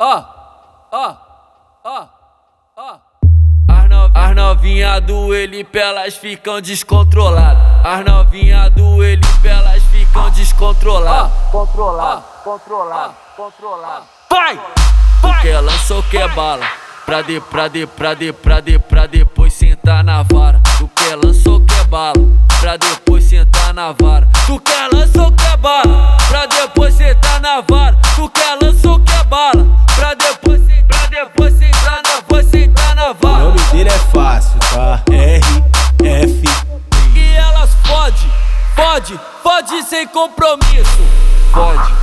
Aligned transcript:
Ó, 0.00 0.22
ó, 0.92 1.16
ó, 1.82 2.06
ó. 2.76 2.98
As 4.14 4.36
novinha 4.36 5.00
do 5.00 5.34
Elipe 5.34 5.76
elas 5.76 6.14
ficam 6.14 6.60
descontroladas. 6.60 7.60
As 7.84 8.04
novinha 8.04 8.70
do 8.70 9.02
Elipe 9.02 9.48
elas 9.48 9.82
ficam 9.86 10.30
descontroladas. 10.30 11.32
Controlar, 11.50 12.22
controlar, 12.44 13.12
controlar. 13.36 14.04
Vai! 14.30 14.60
Porque 15.20 15.52
lançou 15.52 16.00
que 16.04 16.16
é 16.16 16.28
bala. 16.28 16.64
Pra 17.04 17.20
de, 17.22 17.40
pra 17.40 17.66
de, 17.66 17.84
pra 17.84 18.14
de, 18.14 18.32
pra 18.32 18.60
de, 18.60 18.78
pra 18.78 19.06
depois 19.06 19.52
sentar 19.52 20.04
na 20.04 20.22
vara. 20.22 20.60
Tu 20.78 20.86
fode, 38.98 39.20
fode 39.42 39.82
sem 39.84 40.06
compromisso. 40.08 41.02
Fode, 41.52 41.94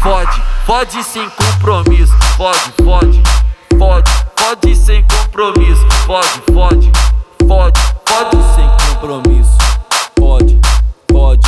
fode, 0.00 0.42
fode 0.64 1.04
sem 1.04 1.28
compromisso. 1.30 2.12
Fode, 2.36 2.72
fode, 2.84 3.22
fode, 3.78 4.10
fode 4.36 4.76
sem 4.76 5.04
compromisso. 5.04 5.86
Fode, 6.06 6.42
fode, 6.52 6.92
fode, 7.48 7.80
fode 8.06 8.54
sem 8.54 8.68
compromisso. 8.94 9.58
pode, 10.14 10.60
pode, 11.06 11.44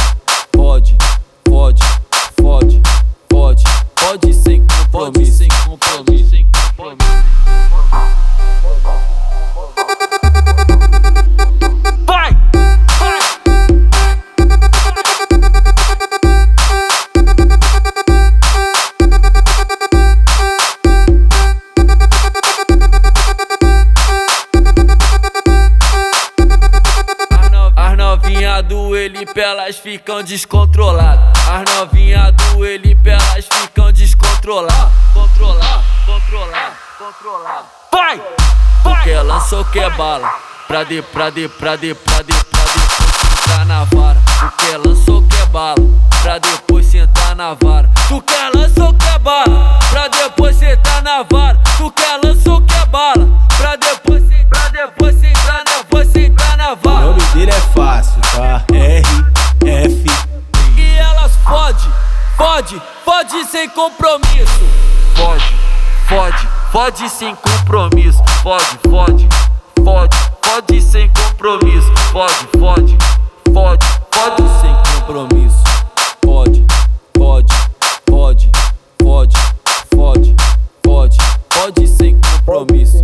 pode, 0.55 0.96
pode, 1.45 1.87
pode, 2.43 2.82
pode, 3.29 3.65
pode 3.95 4.34
sem 4.34 4.66
compromisso. 4.66 5.32
sem 5.38 5.48
compromisso, 5.48 5.66
do 28.97 29.01
Elipe 29.01 29.39
elas 29.39 29.77
ficam 29.77 30.23
descontroladas. 30.23 31.23
As 31.51 31.75
novinha 31.75 32.33
do 32.33 32.65
Elipe 32.65 33.11
elas 33.11 33.45
ficam 33.52 33.93
descontroladas. 33.93 34.91
Controlar, 35.13 35.85
controlar, 36.07 36.79
controlar. 36.97 37.65
Vai! 37.93 38.23
Porque 38.83 39.13
lançou 39.17 39.63
que 39.67 39.80
é 39.80 39.91
bala. 39.91 40.33
Pra 40.67 40.83
de, 40.83 41.02
pra 41.02 41.29
de, 41.29 41.47
pra 41.47 41.77
de, 41.77 41.95
pra 41.95 42.23
de, 42.23 42.33
pra 42.33 42.65
depois 42.65 43.11
sentar 43.21 43.67
na 43.67 43.85
vara. 43.85 44.19
Porque 44.39 44.55
lançou 44.55 44.55
Fode, 62.37 62.80
fode 63.02 63.45
sem 63.46 63.66
compromisso. 63.70 64.60
Fode, 65.15 65.56
fode, 66.06 66.48
fode 66.70 67.09
sem 67.09 67.34
compromisso. 67.34 68.22
Fode, 68.43 68.78
fode, 68.91 69.28
fode, 69.82 70.16
fode 70.44 70.82
sem 70.82 71.10
compromisso. 71.10 71.91
Fode, 72.12 72.48
fode, 72.59 72.98
fode, 73.54 73.87
fode 74.12 74.61
sem 74.61 74.77
compromisso. 75.00 75.65
Fode, 76.22 76.66
fode, 77.16 77.53
fode, 78.06 78.50
fode, 79.03 79.32
fode, 79.94 80.37
fode, 80.84 81.19
fode 81.50 81.88
sem 81.88 82.21
compromisso. 82.21 83.00